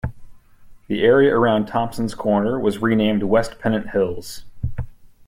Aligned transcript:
The 0.87 1.03
area 1.03 1.31
around 1.31 1.67
Thompsons 1.67 2.15
Corner 2.15 2.59
was 2.59 2.79
renamed 2.81 3.21
West 3.21 3.59
Pennant 3.59 3.91
Hills. 3.91 4.45